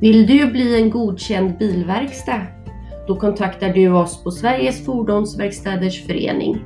[0.00, 2.42] Vill du bli en godkänd bilverkstad?
[3.06, 6.64] Då kontaktar du oss på Sveriges Fordonsverkstäders Förening.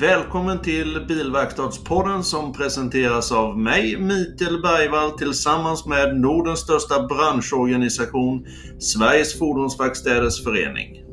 [0.00, 8.46] Välkommen till Bilverkstadspodden som presenteras av mig, Mikael Bergvall, tillsammans med Nordens största branschorganisation,
[8.78, 11.03] Sveriges Fordonsverkstäders Förening.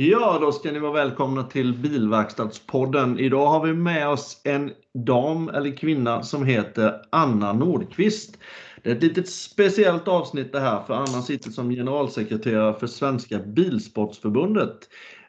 [0.00, 3.18] Ja, då ska ni vara välkomna till Bilverkstadspodden.
[3.18, 8.38] Idag har vi med oss en dam eller kvinna som heter Anna Nordqvist.
[8.82, 13.38] Det är ett litet speciellt avsnitt det här för Anna sitter som generalsekreterare för Svenska
[13.38, 14.76] Bilsportsförbundet.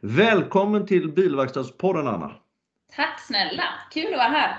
[0.01, 2.31] Välkommen till Bilverkstadspodden Anna!
[2.95, 3.63] Tack snälla!
[3.93, 4.57] Kul att vara här!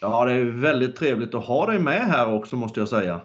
[0.00, 3.20] Ja, det är väldigt trevligt att ha dig med här också måste jag säga.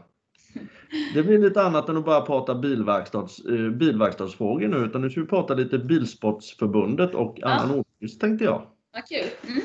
[1.14, 5.22] Det blir lite annat än att bara prata bilverkstads, eh, bilverkstadsfrågor nu, utan nu ska
[5.22, 7.66] vi prata lite Bilsportsförbundet och Anna ja.
[7.66, 8.68] Nordqvist tänkte jag.
[8.94, 9.26] Vad kul!
[9.48, 9.62] Mm.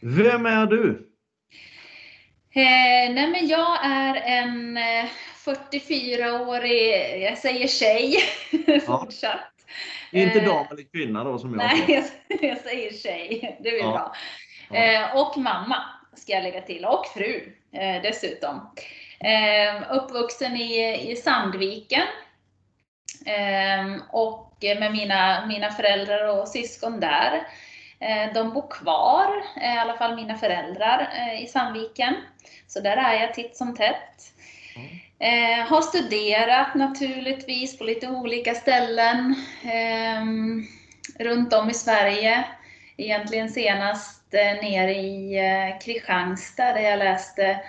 [0.00, 1.10] Vem är du?
[2.54, 4.78] Eh, nej men jag är en
[5.44, 8.16] 44-årig, eh, jag säger tjej,
[8.66, 8.80] ja.
[8.80, 9.52] fortsatt.
[10.12, 12.04] Inte eh, dam eller kvinna då som jag Nej, jag,
[12.50, 13.58] jag säger tjej.
[13.62, 13.90] Det är ja.
[13.90, 14.14] bra.
[14.70, 14.76] Ja.
[14.76, 15.76] Eh, och mamma
[16.14, 18.60] ska jag lägga till, och fru eh, dessutom.
[19.20, 22.06] Eh, uppvuxen i, i Sandviken.
[23.26, 27.46] Eh, och med mina, mina föräldrar och syskon där.
[28.00, 32.14] Eh, de bor kvar, eh, i alla fall mina föräldrar, eh, i Sandviken.
[32.66, 34.32] Så där är jag titt som tätt.
[35.18, 35.66] Mm.
[35.66, 40.66] har studerat naturligtvis på lite olika ställen ehm,
[41.18, 42.44] runt om i Sverige.
[42.96, 47.60] Egentligen senast eh, nere i eh, Kristianstad där jag läste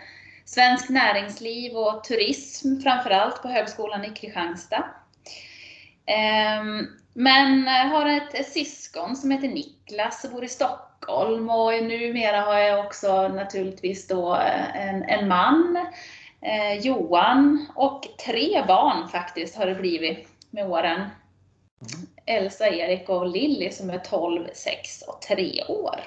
[0.47, 4.83] Svensk näringsliv och turism, framförallt på Högskolan i Kristianstad.
[6.05, 12.41] Ehm, men har ett, ett syskon som heter Niklas och bor i Stockholm och numera
[12.41, 15.87] har jag också naturligtvis då eh, en, en man,
[16.41, 21.01] eh, Johan, och tre barn faktiskt har det blivit med åren.
[22.25, 25.99] Elsa, Erik och Lilly som är 12, 6 och 3 år.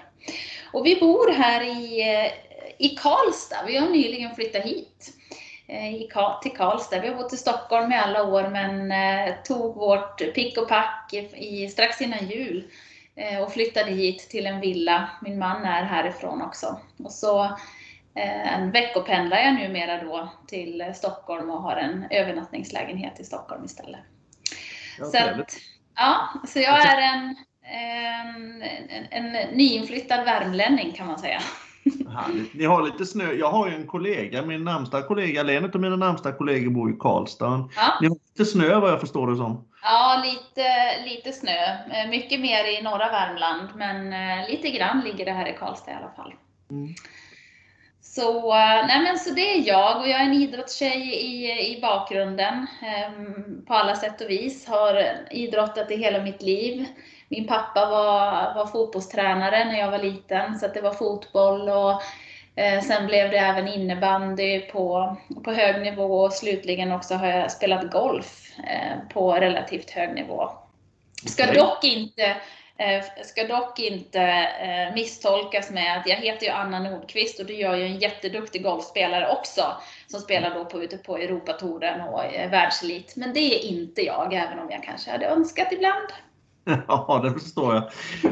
[0.73, 2.33] Och vi bor här i eh,
[2.81, 3.65] i Karlstad.
[3.67, 5.15] Vi har nyligen flyttat hit
[5.67, 7.01] eh, till Karlstad.
[7.01, 11.15] Vi har bott i Stockholm i alla år men eh, tog vårt pick och pack
[11.35, 12.71] i, strax innan jul
[13.17, 15.11] eh, och flyttade hit till en villa.
[15.23, 16.81] Min man är härifrån också.
[17.05, 17.59] Och så
[18.15, 24.01] en veckopendlar jag numera då till Stockholm och har en övernattningslägenhet i Stockholm istället.
[24.99, 25.57] så, att,
[25.97, 28.63] ja, så jag är en, en,
[29.11, 31.41] en, en nyinflyttad värmlänning kan man säga.
[32.09, 32.55] Härligt.
[32.55, 33.33] Ni har lite snö.
[33.33, 36.97] Jag har ju en kollega, min närmsta kollega, en av mina närmsta kollegor bor i
[36.99, 37.69] Karlstad.
[37.77, 37.99] Ja.
[38.01, 39.65] Ni har lite snö vad jag förstår det som.
[39.83, 40.69] Ja, lite,
[41.05, 41.65] lite snö.
[41.93, 45.91] Eh, mycket mer i norra Värmland, men eh, lite grann ligger det här i Karlstad
[45.91, 46.35] i alla fall.
[46.71, 46.95] Mm.
[48.01, 51.81] Så, eh, nej men, så det är jag och jag är en idrottstjej i, i
[51.81, 52.67] bakgrunden
[53.17, 54.67] um, på alla sätt och vis.
[54.67, 56.87] Har idrottat i hela mitt liv.
[57.33, 62.03] Min pappa var, var fotbollstränare när jag var liten, så det var fotboll och
[62.55, 67.51] eh, sen blev det även innebandy på, på hög nivå och slutligen också har jag
[67.51, 70.51] spelat golf eh, på relativt hög nivå.
[71.27, 72.37] Ska dock inte
[72.79, 74.23] eh, ska dock inte
[74.61, 78.63] eh, misstolkas med att jag heter ju Anna Nordqvist och det gör ju en jätteduktig
[78.63, 79.63] golfspelare också
[80.07, 82.21] som spelar då på, ute på Europatouren och
[82.53, 83.17] världselit.
[83.17, 86.09] Men det är inte jag, även om jag kanske hade önskat ibland.
[86.89, 87.91] Ja, det förstår jag.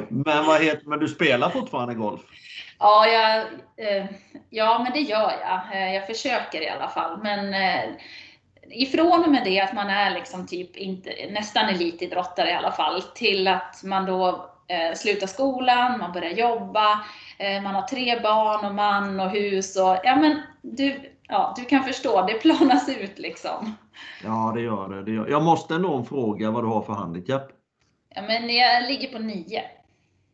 [0.08, 2.20] Men, vad heter, men du spelar fortfarande golf?
[2.78, 3.38] Ja, jag,
[3.76, 4.06] eh,
[4.50, 5.60] ja, men det gör jag.
[5.72, 7.20] Eh, jag försöker i alla fall.
[7.22, 7.90] Men eh,
[8.70, 13.02] ifrån och med det att man är liksom typ inte, nästan elitidrottare i alla fall,
[13.02, 17.04] till att man då eh, slutar skolan, man börjar jobba,
[17.62, 21.84] man har tre barn och man och hus och ja men du, ja, du kan
[21.84, 23.74] förstå, det planas ut liksom.
[24.24, 25.02] Ja, det gör det.
[25.02, 25.28] det gör.
[25.28, 27.57] Jag måste ändå fråga vad du har för handikapp.
[28.18, 29.62] Ja, men jag ligger på nio.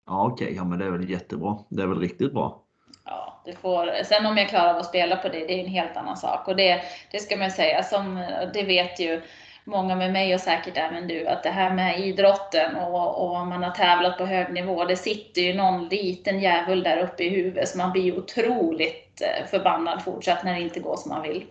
[0.07, 0.45] Ja, okej.
[0.45, 0.57] Okay.
[0.57, 1.59] Ja, men det är väl jättebra.
[1.69, 2.63] Det är väl riktigt bra.
[3.05, 5.71] Ja, det får, sen om jag klarar av att spela på det, det är en
[5.71, 6.49] helt annan sak.
[6.49, 6.83] Och det,
[7.13, 9.23] det ska man säga, som, det vet ju
[9.65, 13.63] många med mig och säkert även du, att det här med idrotten och, och man
[13.63, 17.69] har tävlat på hög nivå, det sitter ju någon liten jävel där uppe i huvudet
[17.69, 21.45] så man blir otroligt eh, förbannad fortsatt när det inte går som man vill.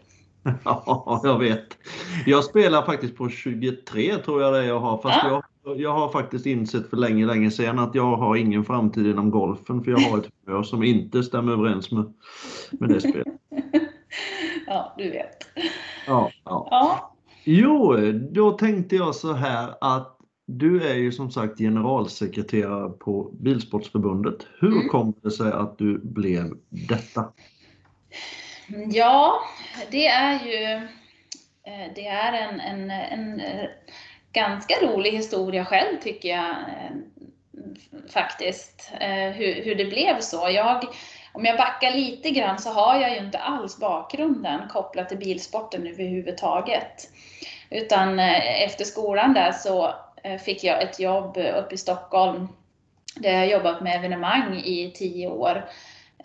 [0.65, 1.77] Ja, jag vet.
[2.25, 5.29] Jag spelar faktiskt på 23 tror jag det jag har, fast ja.
[5.29, 9.31] jag jag har faktiskt insett för länge, länge sedan att jag har ingen framtid inom
[9.31, 12.13] golfen för jag har ett humör som inte stämmer överens med,
[12.71, 13.27] med det spelet.
[14.67, 15.37] ja, du vet.
[16.07, 16.67] Ja, ja.
[16.71, 17.15] ja.
[17.43, 17.95] Jo,
[18.31, 24.47] då tänkte jag så här att du är ju som sagt generalsekreterare på Bilsportsförbundet.
[24.59, 24.87] Hur mm.
[24.87, 27.31] kom det sig att du blev detta?
[28.87, 29.39] Ja,
[29.91, 30.73] det är ju
[31.63, 33.41] eh, det är en, en, en
[34.33, 36.91] ganska rolig historia själv tycker jag eh,
[38.13, 38.91] faktiskt.
[38.99, 40.49] Eh, hur, hur det blev så.
[40.49, 40.85] Jag,
[41.33, 45.87] om jag backar lite grann så har jag ju inte alls bakgrunden kopplat till bilsporten
[45.87, 47.09] överhuvudtaget.
[47.69, 49.93] Utan eh, efter skolan där så
[50.45, 52.47] fick jag ett jobb uppe i Stockholm
[53.15, 55.65] där jag jobbat med evenemang i tio år.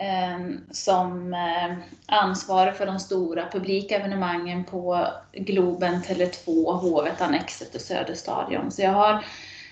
[0.01, 7.81] Ehm, som eh, ansvarig för de stora publika evenemangen på Globen, Tele2, Hovet, Annexet och
[7.81, 8.71] Söderstadion.
[8.71, 9.25] Så jag har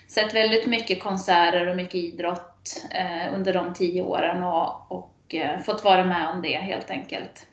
[0.09, 5.61] sett väldigt mycket konserter och mycket idrott eh, under de tio åren och, och eh,
[5.61, 7.47] fått vara med om det helt enkelt.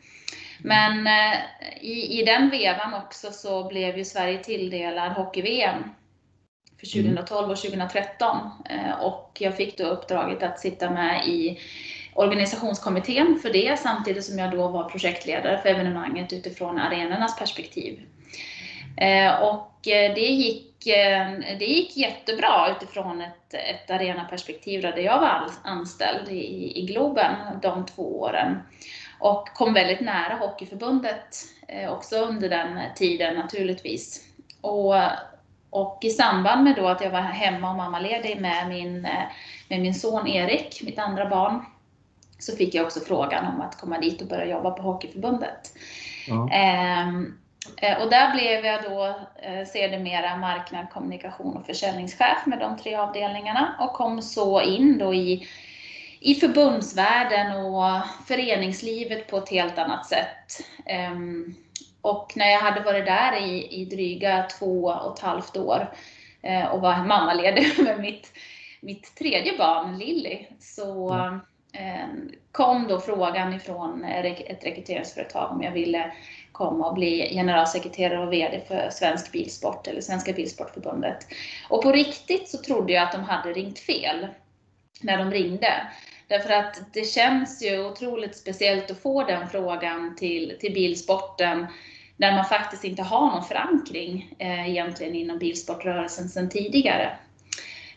[0.60, 1.08] Men
[1.82, 5.84] i, i den vevan också så blev ju Sverige tilldelad hockey-VM
[6.80, 8.50] för 2012 och 2013
[9.02, 11.60] och jag fick då uppdraget att sitta med i
[12.16, 18.00] organisationskommittén för det samtidigt som jag då var projektledare för evenemanget utifrån arenornas perspektiv.
[18.98, 25.20] Eh, och eh, det gick, eh, det gick jättebra utifrån ett, ett arenaperspektiv där jag
[25.20, 28.60] var anställd i, i Globen de två åren.
[29.20, 31.38] Och kom väldigt nära Hockeyförbundet
[31.90, 34.28] också under den tiden naturligtvis.
[34.62, 34.96] Och,
[35.70, 39.02] och i samband med då att jag var hemma och mammaledig med min,
[39.70, 41.66] med min son Erik, mitt andra barn,
[42.40, 45.72] så fick jag också frågan om att komma dit och börja jobba på Hockeyförbundet.
[46.28, 46.50] Ja.
[46.52, 47.38] Ehm,
[47.82, 49.06] eh, och där blev jag då
[49.42, 55.14] eh, sedermera marknad, kommunikation och försäljningschef med de tre avdelningarna och kom så in då
[55.14, 55.48] i,
[56.20, 60.66] i förbundsvärlden och föreningslivet på ett helt annat sätt.
[60.86, 61.56] Ehm,
[62.02, 65.94] och när jag hade varit där i, i dryga två och ett halvt år
[66.42, 68.32] eh, och var mammaledig med mitt,
[68.82, 71.40] mitt tredje barn, Lilly, så mm
[71.74, 72.08] Eh,
[72.52, 76.12] kom då frågan ifrån ett rekryteringsföretag om jag ville
[76.52, 81.28] komma och bli generalsekreterare och VD för Svensk Bilsport eller Svenska Bilsportförbundet.
[81.70, 84.28] Och på riktigt så trodde jag att de hade ringt fel
[85.02, 85.88] när de ringde.
[86.28, 91.68] Därför att det känns ju otroligt speciellt att få den frågan till, till bilsporten
[92.18, 97.18] när man faktiskt inte har någon förankring eh, egentligen inom bilsportrörelsen sedan tidigare.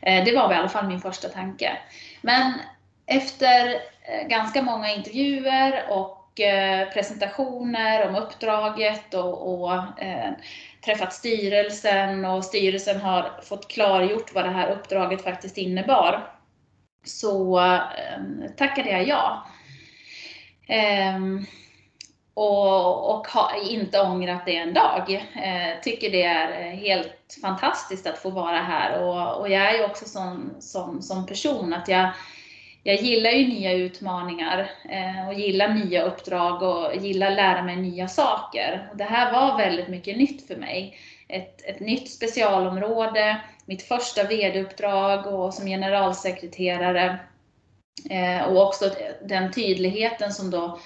[0.00, 1.78] Eh, det var i alla fall min första tanke.
[2.23, 2.52] Men
[3.06, 3.66] efter
[4.02, 10.30] eh, ganska många intervjuer och eh, presentationer om uppdraget och, och eh,
[10.84, 16.32] träffat styrelsen och styrelsen har fått klargjort vad det här uppdraget faktiskt innebar
[17.04, 19.46] så eh, tackade jag ja.
[20.68, 21.20] Eh,
[22.34, 25.26] och, och har inte ångrat det en dag.
[25.34, 29.84] Eh, tycker det är helt fantastiskt att få vara här och, och jag är ju
[29.84, 32.10] också som, som, som person att jag
[32.86, 37.76] jag gillar ju nya utmaningar eh, och gillar nya uppdrag och gillar att lära mig
[37.76, 38.88] nya saker.
[38.90, 40.98] Och det här var väldigt mycket nytt för mig.
[41.28, 47.18] Ett, ett nytt specialområde, mitt första VD-uppdrag och som generalsekreterare.
[48.10, 48.90] Eh, och också
[49.24, 50.78] den tydligheten som då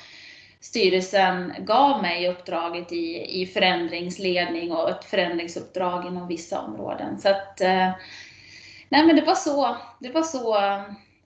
[0.60, 7.18] styrelsen gav mig uppdraget i, i förändringsledning och ett förändringsuppdrag inom vissa områden.
[7.18, 7.90] Så att, eh,
[8.88, 10.56] nej men det var så, det var så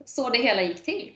[0.05, 1.11] så det hela gick till.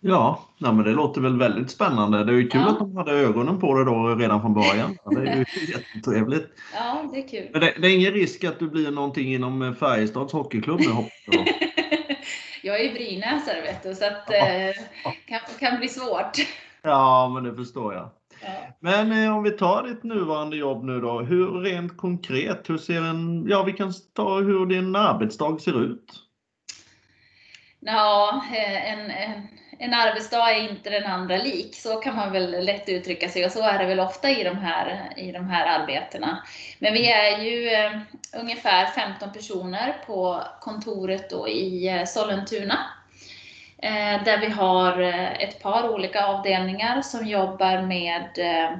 [0.00, 2.24] Ja, nej, men det låter väl väldigt spännande.
[2.24, 2.70] Det är ju kul ja.
[2.70, 4.98] att de hade ögonen på det då redan från början.
[5.04, 6.46] Det är ju jättetrevligt.
[6.74, 7.48] Ja, det är kul.
[7.52, 10.86] Men det, det, är ingen risk att du blir någonting inom Färjestads hockeyklubb nu
[12.62, 16.32] Jag är i Brynäs vet du, så att det eh, kan, kan bli svårt.
[16.82, 18.10] Ja, men det förstår jag.
[18.42, 18.48] Ja.
[18.80, 23.02] Men eh, om vi tar ditt nuvarande jobb nu då, hur rent konkret, hur ser
[23.02, 26.25] en, ja vi kan ta hur din arbetsdag ser ut?
[27.86, 31.74] Ja, eh, en, en, en arbetsdag är inte den andra lik.
[31.74, 34.58] Så kan man väl lätt uttrycka sig och så är det väl ofta i de
[34.58, 36.42] här, i de här arbetena.
[36.78, 37.92] Men vi är ju eh,
[38.40, 42.78] ungefär 15 personer på kontoret då i eh, Sollentuna.
[43.78, 48.78] Eh, där vi har eh, ett par olika avdelningar som jobbar med eh,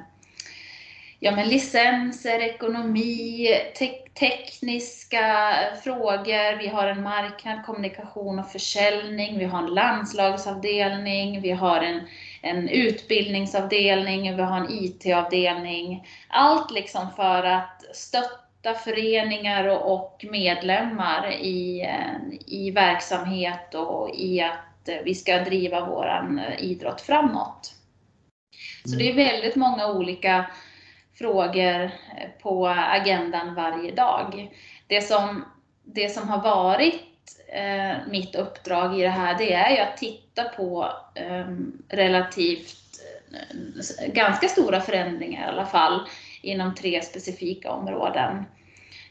[1.19, 6.57] ja, men licenser, ekonomi, te tekniska frågor.
[6.57, 9.39] Vi har en marknad, kommunikation och försäljning.
[9.39, 11.41] Vi har en landslagsavdelning.
[11.41, 12.01] Vi har en,
[12.41, 14.35] en utbildningsavdelning.
[14.35, 16.07] Vi har en IT-avdelning.
[16.27, 21.87] Allt liksom för att stötta föreningar och, och medlemmar i,
[22.45, 27.73] i verksamhet och i att vi ska driva våran idrott framåt.
[28.85, 30.45] Så det är väldigt många olika
[31.17, 34.57] frågor eh, på agendan varje dag.
[34.87, 35.45] Det som,
[35.83, 37.03] det som har varit
[37.53, 41.45] eh, mitt uppdrag i det här, det är ju att titta på eh,
[41.89, 43.01] relativt
[43.33, 46.07] eh, ganska stora förändringar i alla fall
[46.41, 48.45] inom tre specifika områden.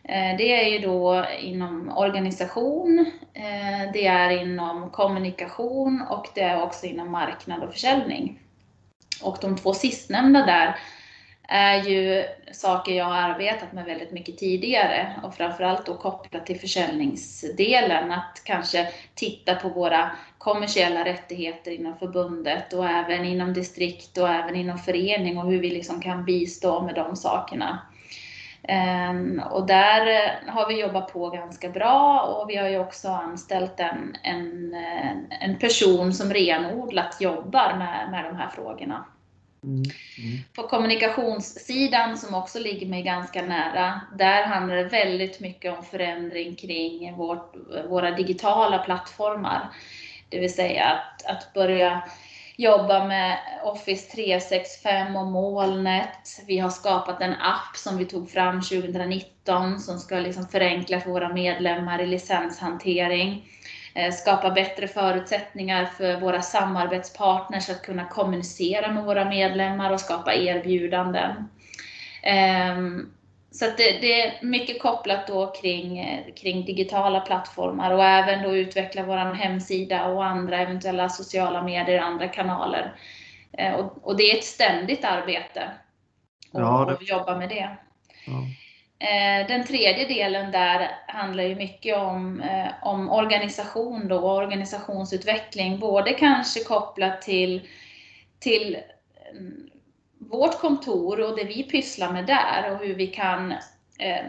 [0.04, 6.62] Eh, det är ju då inom organisation, eh, det är inom kommunikation och det är
[6.62, 8.40] också inom marknad och försäljning.
[9.22, 10.76] Och de två sistnämnda där
[11.48, 16.60] är ju saker jag har arbetat med väldigt mycket tidigare och framförallt då kopplat till
[16.60, 18.12] försäljningsdelen.
[18.12, 24.56] Att kanske titta på våra kommersiella rättigheter inom förbundet och även inom distrikt och även
[24.56, 27.78] inom förening och hur vi liksom kan bistå med de sakerna.
[28.68, 33.08] Ehm, och där eh, har vi jobbat på ganska bra och vi har ju också
[33.08, 39.04] anställt en, en, eh, en person som renodlat jobbar med, med de här frågorna.
[39.64, 39.82] Mm.
[40.18, 40.38] Mm.
[40.54, 46.56] På kommunikationssidan som också ligger mig ganska nära, där handlar det väldigt mycket om förändring
[46.56, 47.54] kring vårt,
[47.88, 49.70] våra digitala plattformar.
[50.28, 52.02] Det vill säga att, att börja
[52.56, 56.42] jobba med Office 365 och molnet.
[56.46, 61.10] Vi har skapat en app som vi tog fram 2019 som ska liksom förenkla för
[61.10, 63.44] våra medlemmar i licenshantering.
[63.96, 70.34] Eh, skapa bättre förutsättningar för våra samarbetspartners att kunna kommunicera med våra medlemmar och skapa
[70.34, 71.48] erbjudanden.
[72.22, 73.12] Ehm,
[73.50, 78.56] så det, det, är mycket kopplat då kring, eh, kring digitala plattformar och även då
[78.56, 82.94] utveckla vår hemsida och andra eventuella sociala medier, andra kanaler.
[83.52, 85.62] Eh, och, och det är ett ständigt arbete
[86.52, 87.76] att ja, jobba med det.
[88.26, 88.32] Ja.
[88.98, 96.12] Eh, den tredje delen där handlar ju mycket om, eh, om organisation då, organisationsutveckling, både
[96.12, 97.68] kanske kopplat till,
[98.38, 98.78] till
[99.30, 99.70] mm,
[100.18, 103.52] vårt kontor och det vi pysslar med där och hur vi kan
[103.98, 104.26] eh,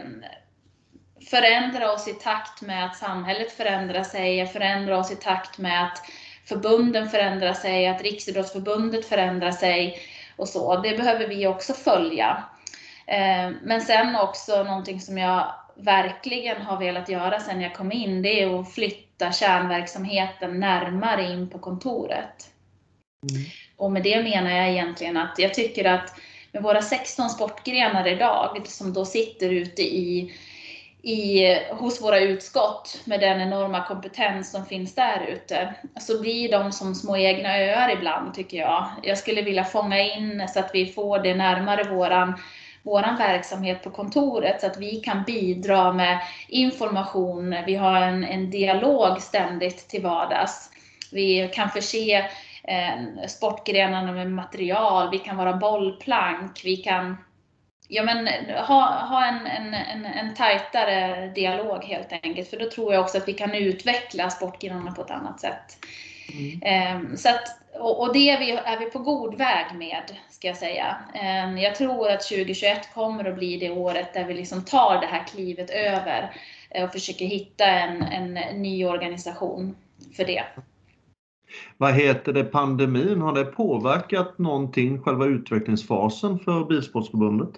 [1.30, 6.02] förändra oss i takt med att samhället förändrar sig, förändra oss i takt med att
[6.44, 9.98] förbunden förändrar sig, att Riksidrottsförbundet förändrar sig
[10.36, 10.76] och så.
[10.76, 12.44] Det behöver vi också följa.
[13.08, 18.22] Eh, men sen också någonting som jag verkligen har velat göra sedan jag kom in,
[18.22, 22.50] det är att flytta kärnverksamheten närmare in på kontoret.
[23.30, 23.44] Mm.
[23.76, 26.14] Och med det menar jag egentligen att jag tycker att
[26.52, 30.32] med våra 16 sportgrenar idag som då sitter ute i,
[31.02, 36.72] i, hos våra utskott med den enorma kompetens som finns där ute, så blir de
[36.72, 38.90] som små egna öar ibland tycker jag.
[39.02, 42.34] Jag skulle vilja fånga in så att vi får det närmare våran
[42.88, 47.56] våran verksamhet på kontoret så att vi kan bidra med information.
[47.66, 50.70] Vi har en, en dialog ständigt till vardags.
[51.12, 52.16] Vi kan förse
[52.64, 57.16] eh, sportgrenarna med material, vi kan vara bollplank, vi kan
[57.88, 62.50] ja, men, ha, ha en, en, en, en tajtare dialog helt enkelt.
[62.50, 65.78] För då tror jag också att vi kan utveckla sportgrenarna på ett annat sätt.
[66.32, 66.62] Mm.
[66.62, 70.48] Eh, så att, och, och det är vi, är vi på god väg med, ska
[70.48, 70.96] jag säga.
[71.14, 75.06] Eh, jag tror att 2021 kommer att bli det året där vi liksom tar det
[75.06, 76.32] här klivet över
[76.70, 79.76] eh, och försöker hitta en, en ny organisation
[80.16, 80.44] för det.
[81.76, 87.48] Vad heter det, pandemin, har det påverkat någonting, själva utvecklingsfasen för Bilsportförbundet?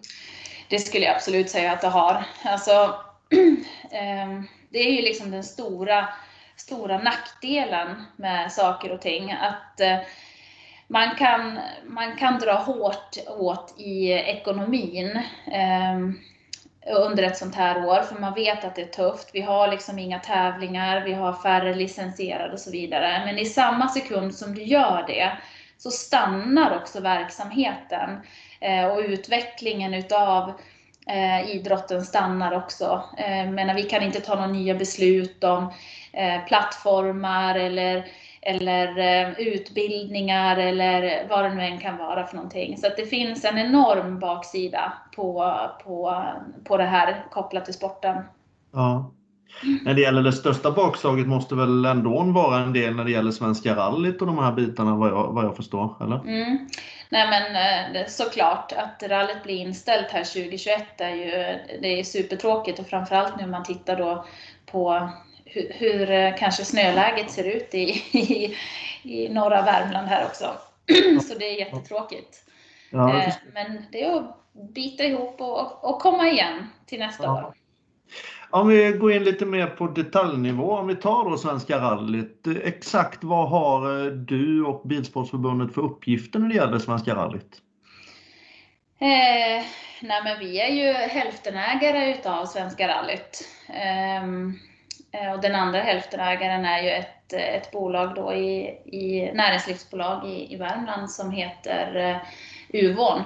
[0.68, 2.24] Det skulle jag absolut säga att det har.
[2.44, 2.94] Alltså,
[3.90, 6.08] ehm, det är ju liksom den stora,
[6.60, 9.32] stora nackdelen med saker och ting.
[9.32, 9.98] Att eh,
[10.86, 15.20] man kan, man kan dra hårt åt i ekonomin.
[15.52, 16.18] Ehm,
[16.86, 19.30] under ett sånt här år, för man vet att det är tufft.
[19.32, 23.22] Vi har liksom inga tävlingar, vi har färre licensierade och så vidare.
[23.26, 25.32] Men i samma sekund som du gör det
[25.78, 28.20] så stannar också verksamheten
[28.60, 30.52] eh, och utvecklingen utav
[31.06, 33.04] eh, idrotten stannar också.
[33.18, 35.72] Eh, men vi kan inte ta några nya beslut om
[36.48, 38.04] plattformar eller
[38.42, 42.76] eller eh, utbildningar eller vad det nu än kan vara för någonting.
[42.76, 46.24] Så det finns en enorm baksida på, på,
[46.64, 48.16] på det här kopplat till sporten.
[48.72, 49.12] Ja.
[49.84, 53.30] När det gäller det största bakslaget måste väl ändå vara en del när det gäller
[53.30, 56.16] Svenska rallyt och de här bitarna vad jag, vad jag förstår, eller?
[56.16, 56.68] Mm.
[57.08, 57.56] Nej men
[57.96, 61.30] eh, såklart att rallyt blir inställt här 2021 är ju
[61.82, 64.24] det är supertråkigt och framförallt nu man tittar då
[64.66, 65.10] på
[65.50, 68.56] hur, hur eh, kanske snöläget ser ut i, i,
[69.02, 70.52] i norra Värmland här också.
[71.28, 72.44] Så det är jättetråkigt.
[72.90, 74.36] Ja, eh, Men det är att
[74.74, 77.46] bita ihop och, och komma igen till nästa ja.
[77.46, 77.54] år.
[78.50, 82.46] Om vi går in lite mer på detaljnivå, om vi tar då Svenska rallyt.
[82.64, 87.62] Exakt vad har eh, du och Bilsportförbundet för uppgifter när det gäller Svenska rallyt?
[88.98, 89.64] Eh,
[90.02, 93.48] nej men vi är ju hälftenägare utav Svenska rallyt.
[94.22, 94.58] Um,
[95.12, 100.28] Eh, och den andra hälftenägaren är ju ett, eh, ett bolag då i, i näringslivsbolag
[100.28, 102.20] i, i Värmland som heter
[102.68, 102.90] Uvån.
[102.90, 103.22] Uvon.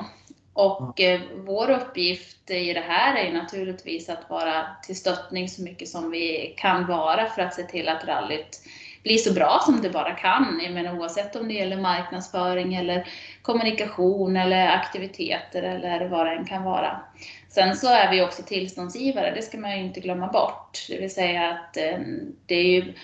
[0.54, 5.62] Och eh, vår uppgift i det här är ju naturligtvis att vara till stöttning så
[5.62, 8.60] mycket som vi kan vara för att se till att rallyt
[9.04, 10.60] bli så bra som det bara kan.
[10.64, 13.08] Jag menar, oavsett om det gäller marknadsföring eller
[13.42, 17.00] kommunikation eller aktiviteter eller vad det än kan vara.
[17.48, 20.86] Sen så är vi också tillståndsgivare, det ska man ju inte glömma bort.
[20.88, 21.98] Det vill säga att eh,
[22.46, 22.94] det är ju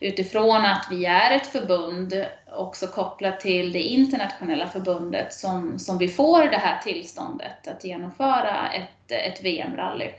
[0.00, 6.08] utifrån att vi är ett förbund också kopplat till det internationella förbundet som, som vi
[6.08, 10.10] får det här tillståndet att genomföra ett, ett VM-rally.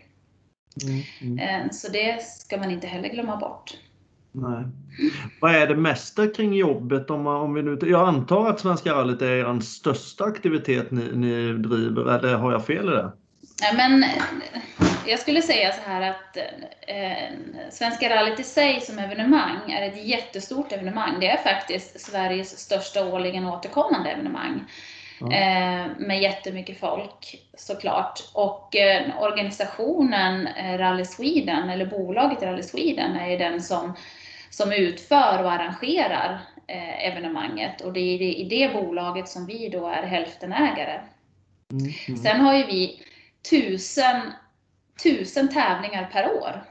[0.84, 1.40] Mm, mm.
[1.40, 3.74] Eh, så det ska man inte heller glömma bort.
[4.32, 4.64] Nej.
[5.42, 7.10] Vad är det mesta kring jobbet?
[7.10, 11.12] Om, man, om vi nu, jag antar att Svenska rallyt är er största aktivitet ni,
[11.16, 13.12] ni driver, eller har jag fel i det?
[13.62, 14.06] Ja, men,
[15.06, 16.38] jag skulle säga så här att
[16.88, 17.36] eh,
[17.72, 21.20] Svenska rallyt i sig som evenemang är ett jättestort evenemang.
[21.20, 24.66] Det är faktiskt Sveriges största årligen återkommande evenemang.
[25.22, 28.20] Eh, med jättemycket folk såklart.
[28.34, 33.94] Och eh, organisationen eh, Rally Sweden, eller bolaget Rally Sweden, är den som
[34.52, 39.88] som utför och arrangerar eh, evenemanget och det är i det bolaget som vi då
[39.88, 41.02] är hälftenägare.
[41.72, 42.18] Mm.
[42.18, 43.04] Sen har ju vi
[43.50, 44.22] tusen,
[45.04, 46.64] tusen tävlingar per år.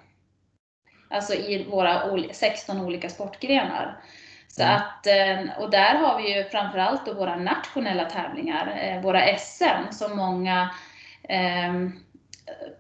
[1.11, 4.03] Alltså i våra 16 olika sportgrenar.
[4.49, 4.77] Så mm.
[4.77, 9.93] att, eh, och där har vi ju framförallt då våra nationella tävlingar, eh, våra SM
[9.93, 10.71] som många
[11.23, 11.75] eh,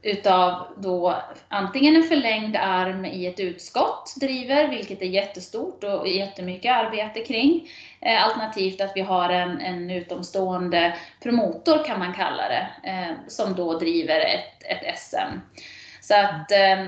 [0.02, 6.72] utav då antingen en förlängd arm i ett utskott driver, vilket är jättestort och jättemycket
[6.72, 7.68] arbete kring.
[8.00, 13.54] Eh, alternativt att vi har en, en utomstående promotor kan man kalla det, eh, som
[13.54, 15.38] då driver ett, ett SM.
[16.00, 16.86] Så att eh,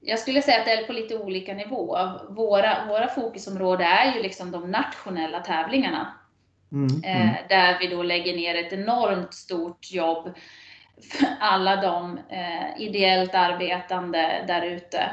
[0.00, 1.98] jag skulle säga att det är på lite olika nivå.
[2.28, 6.14] Våra, våra fokusområden är ju liksom de nationella tävlingarna.
[6.72, 7.34] Mm, mm.
[7.48, 10.34] Där vi då lägger ner ett enormt stort jobb
[11.40, 15.10] alla de eh, ideellt arbetande där ute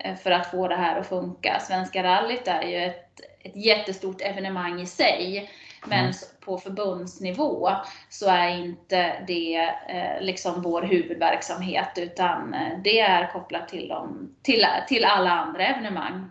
[0.00, 1.60] eh, för att få det här att funka.
[1.60, 5.50] Svenska rallyt är ju ett, ett jättestort evenemang i sig,
[5.86, 6.12] men mm.
[6.44, 7.70] på förbundsnivå
[8.08, 9.56] så är inte det
[9.88, 15.66] eh, liksom vår huvudverksamhet, utan eh, det är kopplat till, dem, till, till alla andra
[15.66, 16.30] evenemang.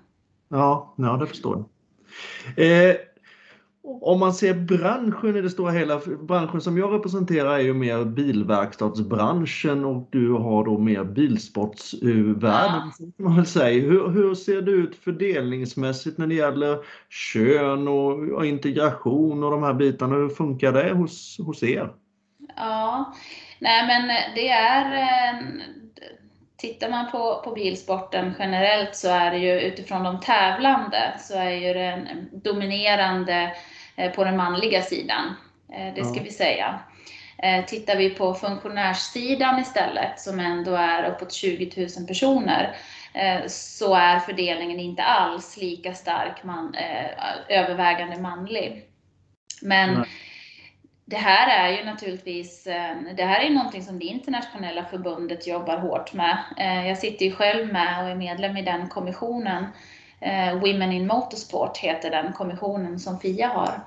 [0.50, 1.64] Ja, ja det förstår
[2.56, 2.90] jag.
[2.90, 2.96] Eh,
[3.86, 8.06] om man ser branschen i det stora hela, branschen som jag representerar är ju mer
[8.06, 12.92] bilverkstadsbranschen och du har då mer bilsportsvärlden.
[13.18, 13.66] Ja.
[13.68, 16.78] Hur, hur ser det ut fördelningsmässigt när det gäller
[17.10, 20.16] kön och, och integration och de här bitarna?
[20.16, 21.90] Hur funkar det hos, hos er?
[22.56, 23.14] Ja,
[23.60, 25.66] nej men det är
[26.58, 31.52] Tittar man på, på bilsporten generellt så är det ju utifrån de tävlande så är
[31.52, 33.52] ju den dominerande Eh,
[34.16, 35.36] på den manliga sidan.
[35.74, 36.24] Eh, det ska ja.
[36.24, 36.80] vi säga.
[37.38, 42.76] Eh, tittar vi på funktionärssidan istället, som ändå är uppåt 20 000 personer,
[43.48, 46.76] så är fördelningen inte alls lika stark, man,
[47.50, 48.84] övervägande manlig.
[49.62, 50.08] Men Nej.
[51.06, 52.64] det här är ju naturligtvis,
[53.18, 56.38] det här är någonting som det internationella förbundet jobbar hårt med.
[56.88, 59.70] Jag sitter ju själv med och är medlem i den kommissionen Eh,
[60.62, 63.82] Women in Motorsport heter den kommissionen som FIA har.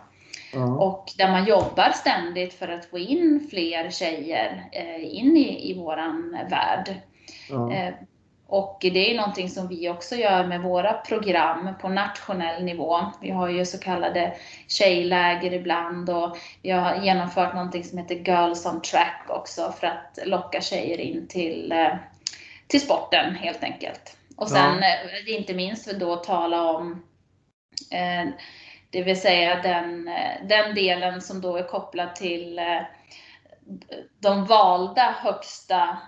[0.55, 0.79] Mm.
[0.79, 5.79] Och där man jobbar ständigt för att få in fler tjejer eh, in i, i
[5.79, 6.95] våran värld.
[7.51, 7.95] Mm.
[8.47, 13.01] Och det är någonting som vi också gör med våra program på nationell nivå.
[13.21, 14.35] Vi har ju så kallade
[14.69, 20.19] tjejläger ibland och vi har genomfört någonting som heter Girls on Track också för att
[20.25, 21.75] locka tjejer in till,
[22.67, 24.18] till sporten helt enkelt.
[24.39, 24.87] Och sen ja.
[24.87, 27.03] Eh, inte minst då tala om
[27.91, 28.29] eh,
[28.91, 32.61] det vill säga den, eh, den delen som då är kopplad till
[34.21, 35.99] de valda högsta,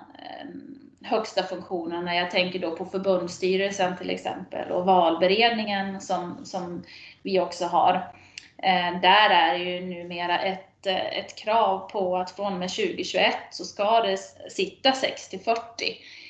[1.03, 2.15] högsta funktionerna.
[2.15, 6.85] Jag tänker då på förbundsstyrelsen till exempel och valberedningen som, som
[7.23, 8.15] vi också har.
[9.03, 14.01] Där är ju numera ett, ett krav på att från och med 2021 så ska
[14.01, 14.17] det
[14.51, 15.57] sitta 60-40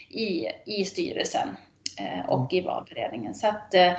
[0.08, 1.56] i, i styrelsen.
[2.00, 3.34] Eh, och i valberedningen.
[3.34, 3.92] Så att eh,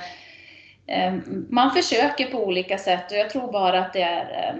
[0.86, 1.14] eh,
[1.50, 4.56] man försöker på olika sätt och jag tror bara att det är,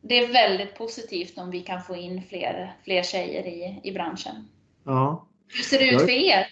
[0.00, 4.48] det är väldigt positivt om vi kan få in fler, fler tjejer i, i branschen.
[4.84, 5.26] Ja.
[5.48, 6.46] Hur ser det ut för er?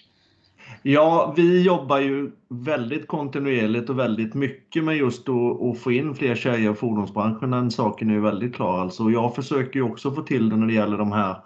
[0.82, 6.34] Ja, vi jobbar ju väldigt kontinuerligt och väldigt mycket med just att, få in fler
[6.34, 7.50] tjejer i fordonsbranschen.
[7.50, 8.80] Den saken är ju väldigt klar.
[8.80, 11.36] Alltså, jag försöker ju också få till det när det gäller de här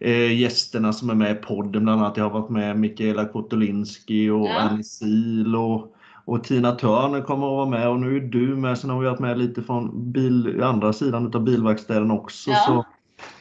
[0.00, 1.82] eh, gästerna som är med i podden.
[1.82, 4.58] Bland annat jag har varit med Mikaela Kotolinski och Ja.
[4.58, 8.78] Annie Sil och, och Tina Turner kommer att vara med och nu är du med.
[8.78, 12.50] Sen har vi varit med lite från bil, andra sidan utav bilverkstaden också.
[12.50, 12.56] Ja.
[12.66, 12.84] Så,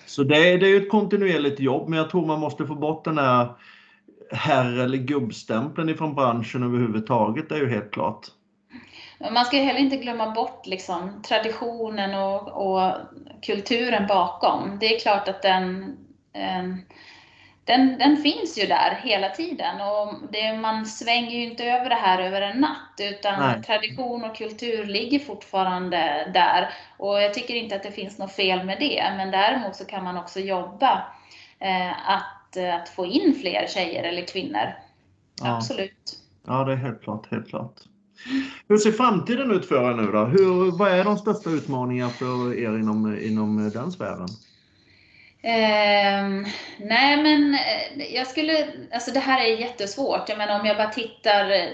[0.06, 3.06] så det, är, det är ett kontinuerligt jobb men jag tror man måste få bort
[3.06, 3.48] den här
[4.32, 7.50] herr eller gubbstämpeln ifrån branschen överhuvudtaget.
[7.50, 8.28] Det är ju helt klart.
[9.34, 12.92] Man ska ju heller inte glömma bort liksom, traditionen och, och
[13.42, 14.78] kulturen bakom.
[14.80, 15.98] Det är klart att den,
[17.70, 21.96] den, den finns ju där hela tiden och det, man svänger ju inte över det
[21.96, 23.64] här över en natt utan Nej.
[23.64, 26.70] tradition och kultur ligger fortfarande där.
[26.98, 30.04] Och jag tycker inte att det finns något fel med det, men däremot så kan
[30.04, 31.06] man också jobba
[31.60, 34.74] eh, att, att få in fler tjejer eller kvinnor.
[35.42, 35.56] Ja.
[35.56, 36.20] Absolut.
[36.48, 37.32] Ja, det är helt klart.
[37.32, 37.76] Helt klart.
[38.68, 40.26] Hur ser framtiden ut för er nu då?
[40.26, 44.28] Hur, vad är de största utmaningarna för er inom, inom den sfären?
[45.42, 46.46] Ehm,
[46.78, 50.30] nej men eh, jag skulle, alltså det här är jättesvårt.
[50.30, 51.68] Jag menar om jag bara tittar eh,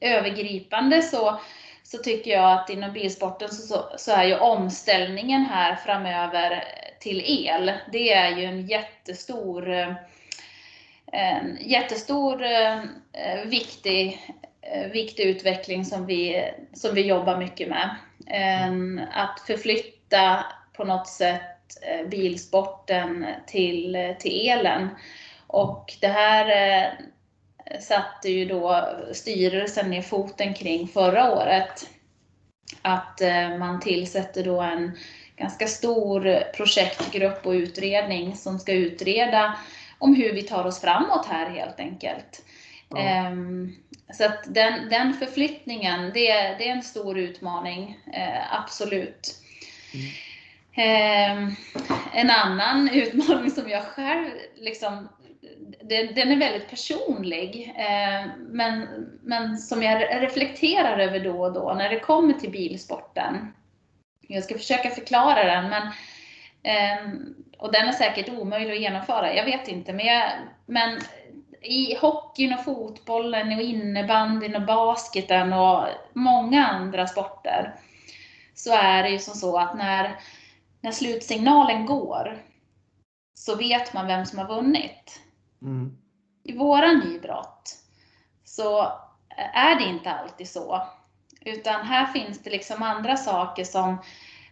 [0.00, 1.40] övergripande så,
[1.82, 7.00] så tycker jag att inom bilsporten så, så, så är ju omställningen här framöver eh,
[7.00, 9.70] till el, det är ju en jättestor,
[11.12, 12.42] en jättestor
[13.46, 14.20] viktig,
[14.92, 17.96] viktig utveckling som vi, som vi jobbar mycket med.
[18.26, 21.57] Ehm, att förflytta på något sätt
[22.10, 24.88] bilsporten till, till elen.
[25.46, 26.88] Och det här eh,
[27.80, 31.88] satte ju då styrelsen ner foten kring förra året.
[32.82, 34.98] Att eh, man tillsätter då en
[35.36, 39.58] ganska stor projektgrupp och utredning som ska utreda
[39.98, 42.42] om hur vi tar oss framåt här helt enkelt.
[42.88, 42.98] Ja.
[42.98, 43.76] Ehm,
[44.12, 49.34] Så att den, den förflyttningen, det, är- det är en stor utmaning, eh, absolut.
[49.94, 50.00] Ehm,
[50.78, 51.50] Ehm,
[52.12, 55.08] en annan utmaning som jag själv liksom,
[55.82, 58.86] den, är väldigt personlig, eh, men,
[59.22, 63.52] men som jag reflekterar över då och då när det kommer till bilsporten.
[64.28, 65.92] Jag ska försöka förklara den, men
[66.62, 69.92] ehm, och den är säkert omöjlig att genomföra, jag vet inte.
[69.92, 70.30] Men, jag,
[70.66, 70.98] men
[71.62, 77.74] i hockeyn och fotbollen och innebandyn och basketen och många andra sporter
[78.54, 80.16] så är det ju som så att när,
[80.80, 82.42] när slutsignalen går
[83.34, 85.20] så vet man vem som har vunnit.
[85.62, 85.96] Mm.
[86.44, 87.76] I våran idrott
[88.44, 88.92] så
[89.54, 90.82] är det inte alltid så.
[91.40, 93.98] Utan här finns det liksom andra saker som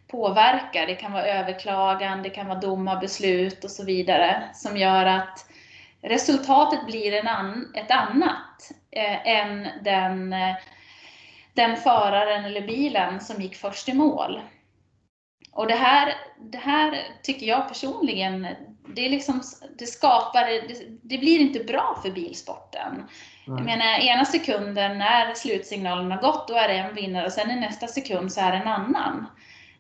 [0.09, 0.87] påverkar.
[0.87, 5.47] Det kan vara överklagan, det kan vara domarbeslut och så vidare som gör att
[6.03, 10.57] resultatet blir en an, ett annat eh, än den, eh,
[11.55, 14.41] den föraren eller bilen som gick först i mål.
[15.57, 18.47] Och det här, det här tycker jag personligen,
[18.95, 19.43] det, liksom,
[19.79, 23.05] det skapar, det, det blir inte bra för bilsporten.
[23.47, 23.65] Jag Nej.
[23.65, 27.61] menar, ena sekunden när slutsignalen har gått, då är det en vinnare och sen i
[27.61, 29.27] nästa sekund så är det en annan.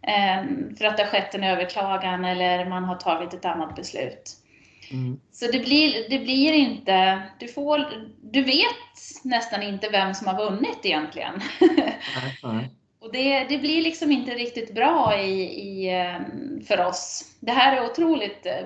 [0.02, 4.32] Ehm, för att det har skett en överklagan eller man har tagit ett annat beslut.
[4.90, 5.20] Mm.
[5.32, 7.86] Så det blir, det blir inte, du, får,
[8.22, 11.40] du vet nästan inte vem som har vunnit egentligen.
[11.60, 11.98] Nej,
[12.42, 12.70] nej.
[13.06, 17.24] Och det, det blir liksom inte riktigt bra i, i, ehm, för oss.
[17.40, 18.58] Det här är otroligt eh,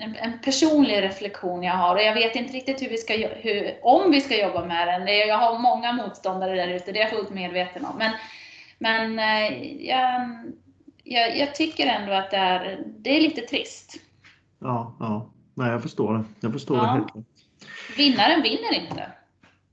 [0.00, 3.78] en, en personlig reflektion jag har och jag vet inte riktigt hur vi ska, hur,
[3.82, 5.28] om vi ska jobba med den.
[5.28, 7.98] Jag har många motståndare där ute, det är jag fullt medveten om.
[7.98, 8.12] Men,
[8.78, 10.28] men eh, jag,
[11.04, 13.94] jag, jag tycker ändå att det är, det är lite trist.
[14.60, 15.30] Ja, ja.
[15.54, 16.24] Nej, jag förstår det.
[16.40, 16.82] Jag förstår Ja.
[16.82, 17.12] det helt.
[17.96, 19.12] Vinnaren vinner inte.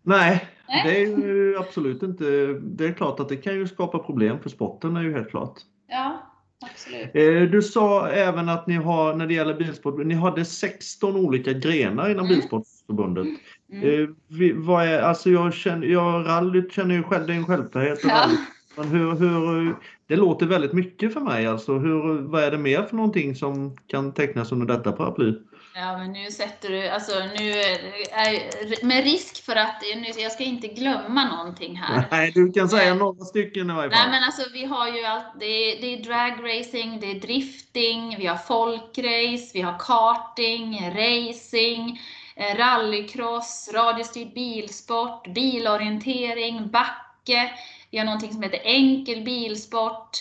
[0.02, 0.45] Nej.
[0.69, 2.23] Det är ju absolut inte.
[2.62, 5.53] Det är klart att det kan ju skapa problem för sporten, är ju helt klart.
[5.88, 6.32] Ja,
[6.71, 7.10] absolut.
[7.13, 11.53] Eh, Du sa även att ni har, när det gäller bilsport, ni hade 16 olika
[11.53, 12.38] grenar inom Mm.
[12.38, 13.27] Bilsportförbundet.
[13.71, 14.03] Mm.
[14.03, 17.45] Eh, vi, vad är, alltså jag känner, jag, rallyt känner ju själv, det är en
[17.45, 17.99] självklarhet.
[18.03, 18.29] Ja.
[18.77, 19.75] Men hur, hur,
[20.08, 21.45] det låter väldigt mycket för mig.
[21.47, 25.34] Alltså hur, vad är det mer för någonting som kan tecknas under detta paraply?
[25.75, 30.43] Ja, men nu sätter du, alltså nu är, med risk för att, nu, jag ska
[30.43, 32.08] inte glömma någonting här.
[32.12, 32.99] Nej, du kan säga Nej.
[32.99, 34.10] några stycken i varje Nej fall.
[34.10, 38.25] men alltså vi har ju allt, det är, det är dragracing, det är drifting, vi
[38.27, 42.01] har folkrace, vi har karting, racing,
[42.36, 47.51] eh, rallycross, radiostyrd bilsport, bilorientering, backe,
[47.91, 50.17] vi har någonting som heter enkel bilsport,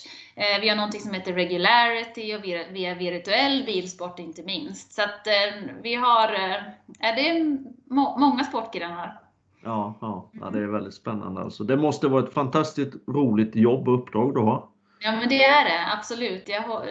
[0.60, 4.92] vi har någonting som heter regularity och vi har, vi har virtuell bilsport inte minst.
[4.92, 6.62] Så att eh, vi har, eh,
[7.00, 7.58] är det
[7.90, 9.20] må, många sportgrenar.
[9.64, 11.40] Ja, ja, ja, det är väldigt spännande.
[11.40, 11.64] Alltså.
[11.64, 14.68] Det måste vara ett fantastiskt roligt jobb och uppdrag du har.
[15.00, 16.48] Ja, men det är det absolut.
[16.48, 16.86] Jag har,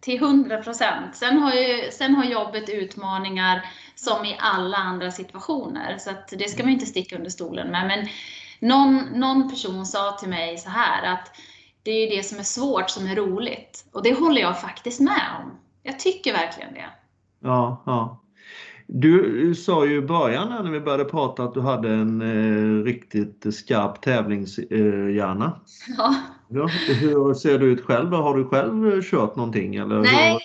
[0.00, 1.16] till 100 procent.
[1.16, 6.62] Sen, har sen har jobbet utmaningar som i alla andra situationer, så att det ska
[6.62, 7.86] man inte sticka under stolen med.
[7.86, 8.06] Men
[8.60, 11.30] någon, någon person sa till mig så här att
[11.84, 13.84] det är det som är svårt som är roligt.
[13.92, 15.58] Och det håller jag faktiskt med om.
[15.82, 16.86] Jag tycker verkligen det.
[17.40, 18.20] Ja, ja.
[18.86, 23.54] Du sa ju i början när vi började prata att du hade en eh, riktigt
[23.54, 25.44] skarp tävlingshjärna.
[25.44, 26.14] Eh, ja.
[26.48, 26.68] ja.
[27.00, 28.12] Hur ser du ut själv?
[28.12, 29.76] Har du själv kört någonting?
[29.76, 30.40] Eller Nej, hur?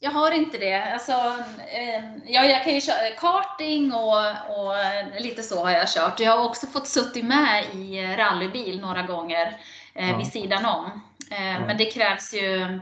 [0.00, 0.92] jag har inte det.
[0.92, 4.18] Alltså, eh, ja, jag kan ju köra karting och,
[4.58, 4.74] och
[5.22, 6.20] lite så har jag kört.
[6.20, 9.56] Jag har också fått suttit med i rallybil några gånger
[9.98, 10.16] eh, ja.
[10.16, 10.84] vid sidan om.
[11.30, 11.60] Eh, ja.
[11.66, 12.80] Men det krävs ju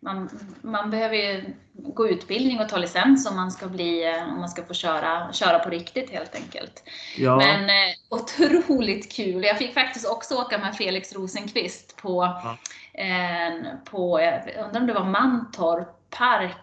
[0.00, 0.30] man,
[0.62, 4.48] man behöver ju gå utbildning och ta licens om man ska, bli, eh, om man
[4.48, 6.82] ska få köra, köra på riktigt helt enkelt.
[7.16, 7.36] Ja.
[7.36, 9.44] Men eh, otroligt kul.
[9.44, 12.56] Jag fick faktiskt också åka med Felix Rosenqvist på, ja.
[13.02, 13.52] eh,
[13.84, 16.56] på jag undrar om det var Mantorp park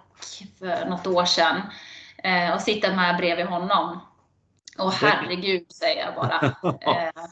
[0.59, 1.61] för något år sedan
[2.17, 3.99] eh, och sitta med bredvid honom.
[4.77, 6.55] Och herregud säger jag bara.
[6.81, 7.23] Eh,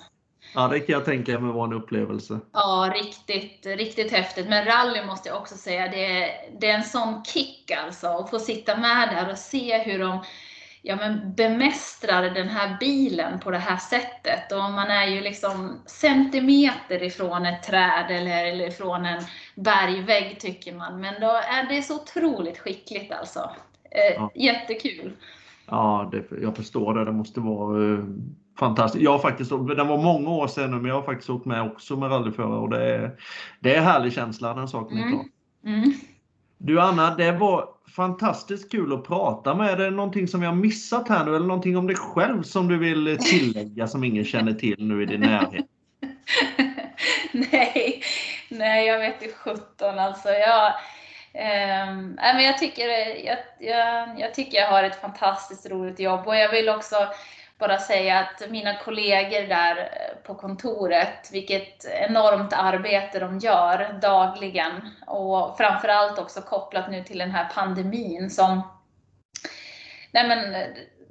[0.55, 2.39] Ja, det kan jag tänka mig var en upplevelse.
[2.53, 4.49] Ja, riktigt, riktigt häftigt.
[4.49, 8.07] Men rally måste jag också säga, det är, det är en sån kick alltså.
[8.07, 10.23] Att få sitta med där och se hur de
[10.81, 14.51] ja, men bemästrar den här bilen på det här sättet.
[14.51, 19.23] Och man är ju liksom centimeter ifrån ett träd eller, eller ifrån en
[19.55, 21.01] bergvägg tycker man.
[21.01, 23.51] Men då är det så otroligt skickligt alltså.
[23.91, 24.31] Eh, ja.
[24.35, 25.13] Jättekul.
[25.65, 27.05] Ja, det, jag förstår det.
[27.05, 28.03] Det måste vara eh,
[28.59, 29.03] fantastiskt.
[29.03, 31.61] Jag har faktiskt, det var många år sedan nu, men jag har faktiskt åkt med
[31.61, 33.11] också med rallyförare och det är,
[33.59, 35.25] det är härlig känsla, den saken är klar.
[35.65, 35.93] Mm.
[36.57, 39.69] Du Anna, det var fantastiskt kul att prata med.
[39.69, 42.67] Är det någonting som vi har missat här nu eller någonting om dig själv som
[42.67, 45.65] du vill tillägga som ingen känner till nu i din närhet?
[47.31, 48.01] nej,
[48.49, 50.29] nej, jag vet inte sjutton alltså.
[50.29, 50.67] Jag,
[51.33, 52.87] eh, men jag, tycker,
[53.25, 56.95] jag, jag, jag tycker jag har ett fantastiskt roligt jobb och jag vill också
[57.59, 64.89] bara säga att mina kollegor där eh, på kontoret, vilket enormt arbete de gör dagligen
[65.07, 68.61] och framförallt också kopplat nu till den här pandemin som
[70.13, 70.67] Nej men,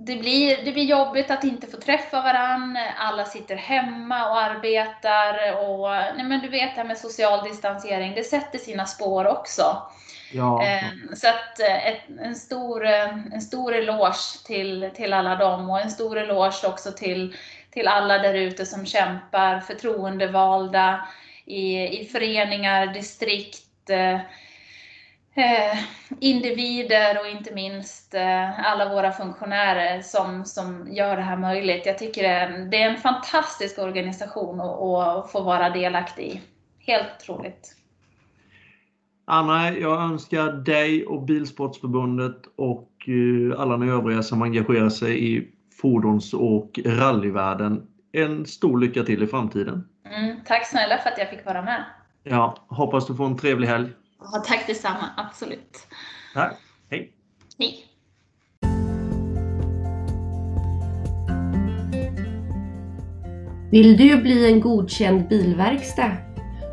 [0.06, 2.78] det blir, det blir jobbigt att inte få träffa varann.
[2.98, 8.14] Alla sitter hemma och arbetar och nej men du vet det här med social distansering,
[8.14, 9.82] det sätter sina spår också.
[10.32, 10.62] Ja.
[10.62, 15.70] Ehm, så att eh, ett, en, stor, eh, en stor eloge till, till alla dem
[15.70, 17.36] och en stor eloge också till,
[17.70, 21.08] till alla där ute som kämpar, förtroendevalda
[21.44, 23.90] i, i föreningar, distrikt,
[25.34, 25.78] eh,
[26.20, 31.86] individer och inte minst eh, alla våra funktionärer som, som gör det här möjligt.
[31.86, 32.22] Jag tycker
[32.70, 36.40] det är en fantastisk organisation att få vara delaktig i.
[36.86, 37.76] Helt otroligt.
[39.24, 45.48] Anna, jag önskar dig och Bilsportsförbundet och eh, alla ni övriga som engagerar sig i
[45.80, 49.88] fordons och rallyvärlden en stor lycka till i framtiden.
[50.04, 51.84] Mm, tack snälla för att jag fick vara med.
[52.24, 53.88] Ja, hoppas du får en trevlig helg.
[54.32, 55.86] Ja, tack detsamma, absolut.
[56.34, 56.58] Tack.
[56.90, 57.12] Hej.
[57.58, 57.88] Hej.
[63.70, 66.12] Vill du bli en godkänd bilverkstad?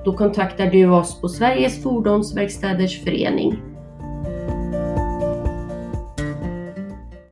[0.06, 3.69] Då kontaktar du oss på Sveriges Fordonsverkstäders Förening